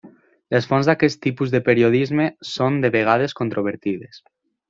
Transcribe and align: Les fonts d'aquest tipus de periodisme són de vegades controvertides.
Les 0.53 0.67
fonts 0.69 0.87
d'aquest 0.91 1.19
tipus 1.25 1.51
de 1.55 1.61
periodisme 1.67 2.25
són 2.53 2.81
de 2.87 2.93
vegades 2.97 3.39
controvertides. 3.43 4.19